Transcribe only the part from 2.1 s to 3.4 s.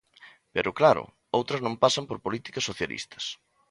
políticas socialistas.